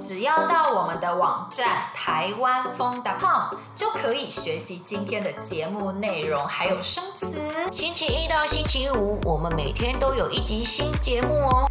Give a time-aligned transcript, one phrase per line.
[0.00, 7.38] 只要到我们的网站台湾风 .com 就可以学习今天的节目内容，还有生词。
[7.70, 11.69] 星期一到星期五，我们每天都有一集新节目哦。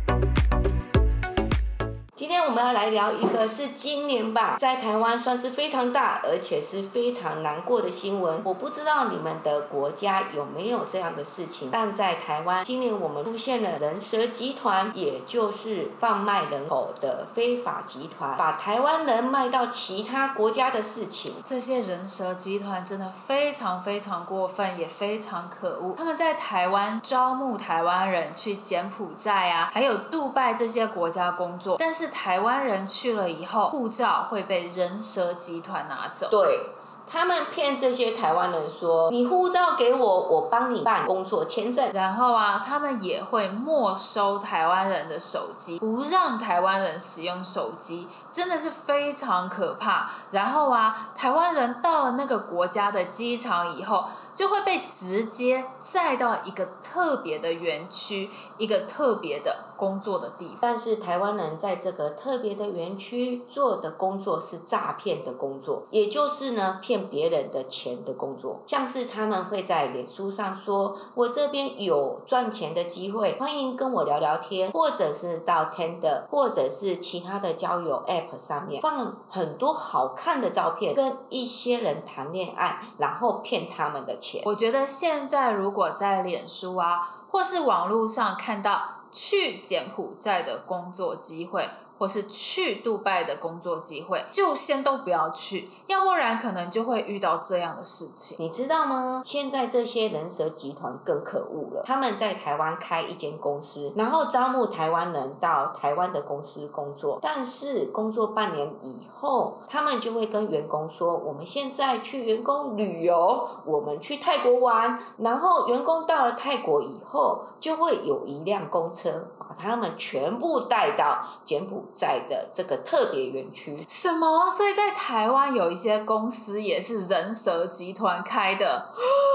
[2.20, 8.42] 今天我们要来聊一个是今年吧，在台湾算是非常大，而且是非常难过的新闻。
[8.44, 21.36] 我不知道你们的国家有没有这样的事情，但在台湾，今年我们出现了人蛇集团，也就是贩卖人口的非法集团，把台湾人卖到其他国家的事情。
[21.46, 25.96] 这些人蛇集团真的非常非常过分，也非常可恶。
[25.98, 32.09] 他们在台湾招募台湾人去柬埔寨啊，还有杜拜这些国家工作，但是。
[32.10, 36.28] 台湾人去了以后，护照会被人蛇集团拿走。
[36.30, 36.72] 对，
[37.08, 50.12] 他们骗这些台湾人说：“你护照给我，我帮你办工作签证。”然后啊，他们也会没收台湾人的手机，不让台湾人使用手机，真的是非常可怕。
[50.32, 54.06] 然后啊，台湾人到了那个国家的机场以后，
[54.40, 59.66] 就会被直接载到一个特别的园区，一个特别的。
[59.80, 68.60] 工作的地方，但是台湾人在这个特别的园区做的工作是诈骗的工作，也就是呢骗别人的钱的工作。
[68.66, 84.29] 像是他们会在脸书上说：“我这边有赚钱的机会，欢迎跟我聊聊天。”或者是到 Tinder，或者是其他的交友 App 上面放很多好看的照片，跟一些人谈恋爱，然后骗他们的钱。
[84.46, 88.96] 我觉得现在如果在脸书啊，或是网络上看到。
[89.12, 91.68] 去柬埔寨的工作机会。
[92.00, 98.38] 或是去杜拜的工作机会，就先都不要去，要不然可能就会遇到这样的事情。
[98.40, 99.22] 你知道吗？
[99.24, 121.89] 现在这些人蛇集团更可恶了，他们在台湾开一间公司，然后招募台湾人到台湾的公司工作，但是工作半年以后，他们就会跟员工说：“我们现在去员工旅游，我们去泰国玩。”然后员工到了泰国以后，就会有一辆公车把他们全部带到柬埔寨。
[121.94, 124.50] 在的这个特别园区，什么？
[124.50, 128.86] 所以在台湾有一些公司也是人蛇集团开的，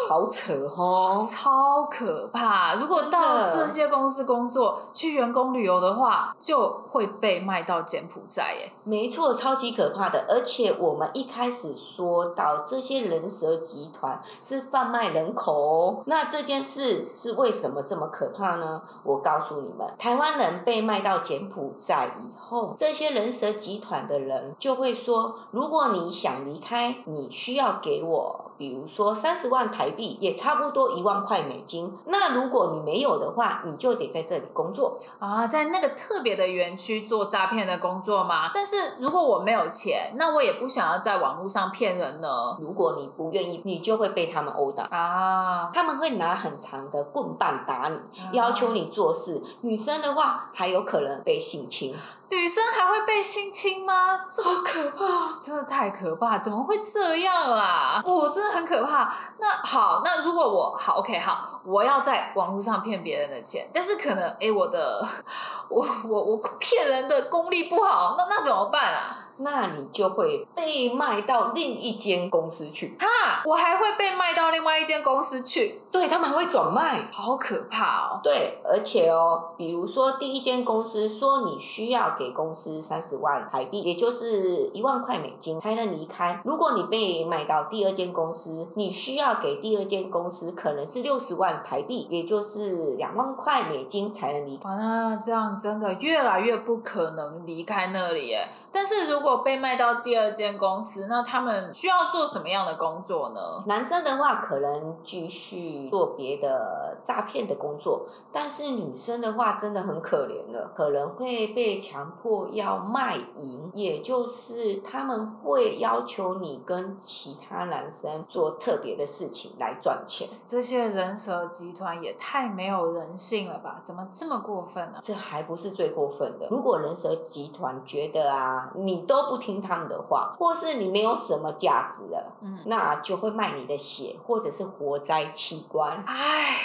[0.09, 2.75] 好扯哦，超可怕！
[2.75, 8.71] 如果到这些公司工作，去员工旅游的话，就会被卖到柬埔寨耶。
[8.85, 10.27] 没错，超级可怕的。
[10.29, 18.81] 而且我们一开始说到这些人蛇集团是贩卖人口哦，那这件事是为什么这么可怕呢？
[19.03, 22.77] 我告诉你们，台湾人被卖到柬埔寨以后。
[22.79, 31.93] 这些人蛇集团的人就会说：如果你想离开，你需要给我，比如说三十万台币，也差不多一万块美金。
[32.05, 38.51] 那如果你没有的话，你就得在这里工作啊，在那个特别的园区做诈骗的工作吗？
[38.53, 42.29] 但是如果我没有钱，那我也不想要在网络上骗人呢。
[42.61, 45.71] 如果你不愿意，你就会被他们殴打啊。
[45.73, 47.99] 他们会拿很长的棍棒打你，
[48.37, 49.43] 要求你做事。
[49.63, 51.95] 女生的话，还有可能被性侵。
[52.31, 54.21] 女生还会被性侵吗？
[54.35, 56.39] 这么可怕， 真的太可怕！
[56.39, 58.03] 怎么会这样啦？
[58.05, 59.15] 我真的很可怕。
[59.39, 65.07] 那好，那如果我好，OK，好，我要在网络上骗别人的钱，但是可能，哎，我的，
[65.69, 69.21] 我我我骗人的功力不好，那那怎么办啊？
[69.37, 72.97] 那你就会被卖到另一间公司去。
[73.01, 73.07] 哈，
[73.45, 75.83] 我还会被卖到另外一间公司去？
[75.93, 78.21] 对，他们还会转卖，好可怕哦。
[78.23, 86.41] 对，而且哦，比如说第一间公司说你需要给公司三十万台币，也就是一万块美金才能离开。
[86.45, 94.69] 如果你被卖到第二间公司，你需要给第二间公司可能是六十万台币，也就是两万块美金才能离开。
[94.69, 98.49] 哇，那这样真的越来越不可能离开那里耶。
[98.73, 103.34] 但是如果被卖到第二间公司，那他们需要做什么样的工作呢？
[103.67, 120.29] 男生的话可能继续做别的诈骗的工作，但是女生的话真的很可怜了，可能会被强迫要卖淫，也就是他们会要求你跟其他男生做特别的事情来赚钱。
[120.47, 123.81] 这些人蛇集团也太没有人性了吧？
[123.83, 124.99] 怎么这么过分呢？
[125.03, 126.47] 这还不是最过分的。
[126.51, 128.71] 如果人蛇集团觉得啊。
[128.77, 136.05] 你都不听他们的话，或是你没有什么价值了，嗯，那就会卖你的血，或者是活摘器官。
[136.07, 136.57] 哎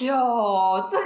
[0.00, 1.04] 呦，这个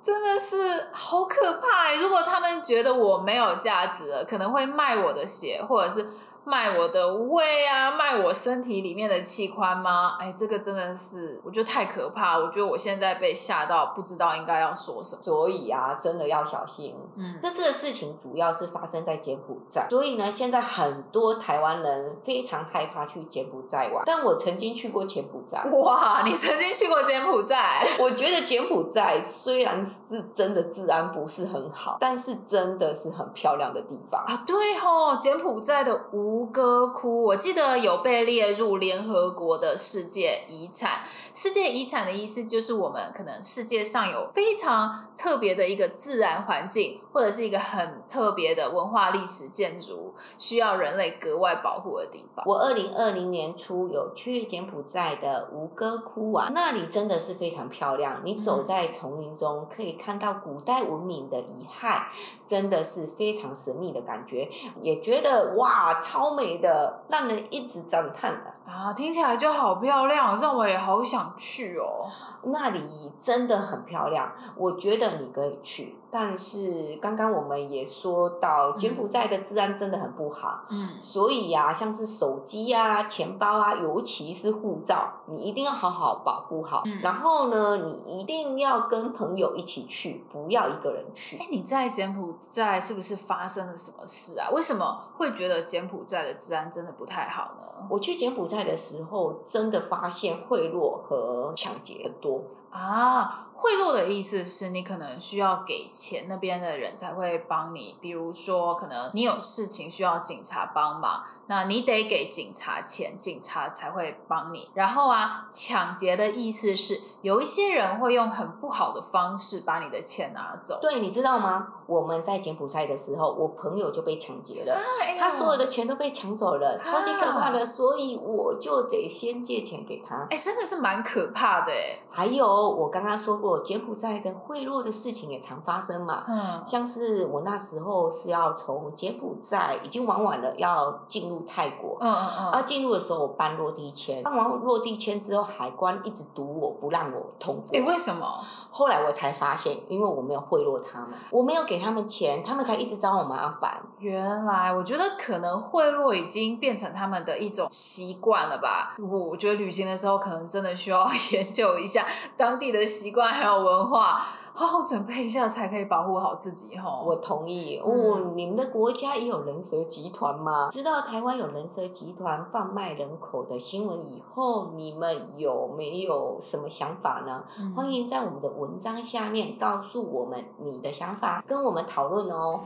[0.00, 1.92] 真的是好可怕！
[1.94, 6.06] 如果他们觉得我没有价值了，可能会卖我的血，或者是
[6.46, 10.16] 卖我的胃啊，卖我身体里面的器官吗？
[10.20, 12.38] 哎，这个真的是我觉得太可怕。
[12.38, 15.22] 我觉得我现在被吓到，不知道应该要说什么。
[15.22, 16.94] 所以啊，真的要小心。
[17.16, 24.04] 嗯，这次的事情主要是发生在柬埔寨，所以呢，现在很多台湾人非常害怕去柬埔寨玩。
[24.06, 25.60] 但我曾经去过柬埔寨。
[25.82, 27.84] 哇，你曾经去过柬埔寨？
[27.98, 34.44] 我觉得柬埔寨虽然是真的治安不是很好，但是真的是很漂亮的地方啊。
[34.46, 35.92] 对吼，柬埔寨的
[36.36, 41.00] 吴哥窟，我记得有被列入联合国的世界遗产。
[41.32, 52.44] 世界遗产的意思就是我们可能世界上有非常特别的一个自然环境，或者是一个很特别的文化历史建筑，需要人类格外保护的地方。
[52.46, 58.20] 我二零二零年初有去柬埔寨的吴哥窟玩，那里真的是非常漂亮。
[58.24, 62.02] 你走在丛林中，可以看到古代文明的遗骸，
[62.46, 64.48] 真的是非常神秘的感觉，
[64.82, 68.92] 也觉得哇，超美的，让人一直赞叹的啊！
[68.92, 72.06] 听起来就好漂亮，让我也好想去哦。
[72.48, 75.96] 那里真的很漂亮，我觉得你可以去。
[76.08, 80.62] 但是刚刚我们也说到，柬埔寨的治安真的很不好。
[80.70, 86.82] 嗯，所以呀、啊，像是手机啊、钱包啊，尤其是护照，你一定要好好保护好。
[86.86, 91.36] 嗯、然后呢，你一定要跟朋友一起去，不要一个人去。
[91.38, 94.48] 哎，你在柬埔寨是不是发生了什么事啊？
[94.52, 97.86] 为什么会觉得柬埔寨在的治安真的不太好呢？
[97.90, 102.42] 我去柬埔寨的时候，真的发现贿赂和抢劫多
[102.76, 103.42] 啊。
[103.58, 107.96] 贿赂的意思是你可能需要给钱，那边的人才会帮你。
[108.02, 114.70] 比如说，可能你有事情需要警察帮忙，那你得给警察钱，警察才会帮你。
[114.74, 120.78] 然后啊，抢劫的意思是有一些人会用很不好的方式把你的钱拿走。
[120.82, 121.68] 对，你知道吗？
[121.86, 124.78] 我们在柬埔寨的时候，我朋友就被抢劫了，
[125.18, 127.60] 他所有的钱都被抢走了，超级可怕的。
[127.60, 130.26] 啊、所以我就得先借钱给他。
[130.30, 132.00] 哎，真的是蛮可怕的哎。
[132.10, 136.24] 还有，我刚刚说过，柬埔寨的贿赂的事情也常发生嘛。
[136.26, 136.62] 嗯。
[136.66, 141.96] 像是我那时候是要从柬埔寨已经玩完了，要进入泰国。
[142.00, 142.52] 嗯嗯嗯。
[142.54, 147.78] 要进入的时候，我办落地签，办完落地签之后，海关一直堵我不让我通过。
[147.78, 148.26] 哎，为什么？
[148.72, 151.76] 后来我才发现，因为我没有贿赂他们，我没有给。
[151.76, 153.78] 给他们钱，他们才一直找我麻烦。
[153.98, 158.96] 原来我觉得可能贿赂已经变成他们的一种习惯了吧。
[158.98, 164.26] 我我觉得旅行的时候可能真的需要 研究一下当地的习惯还有文化。
[164.58, 166.98] 好好准备一下，才可以保护好自己哈。
[167.04, 167.76] 我同意。
[167.76, 170.70] 哦，你们的国家也有人蛇集团吗？
[170.70, 177.44] 知道台湾有人蛇集团贩卖人口的新闻以后，你们有没有什么想法呢？
[177.60, 182.62] 嗯、欢迎在我们的文章下面告诉我们你的想法，跟我们讨论哦。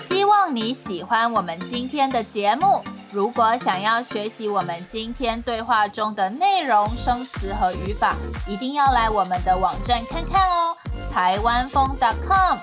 [0.00, 2.82] 希望你喜欢我们今天的节目。
[3.12, 8.16] 如果想要学习我们今天对话中的内容、生词和语法，
[8.48, 10.76] 一定要来我们的网站看看哦，
[11.12, 12.58] 台湾风 .com。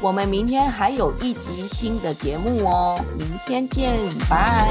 [0.00, 3.96] 我们明天还有一集新的节目哦，明天见，
[4.28, 4.70] 拜。